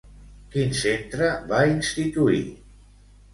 Quin 0.53 0.71
centre 0.79 1.27
va 1.51 1.59
instituir? 1.75 2.41